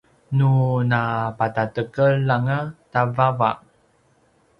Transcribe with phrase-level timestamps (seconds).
[0.37, 0.51] nu
[0.91, 2.59] napatatekel anga
[2.91, 3.51] ta vava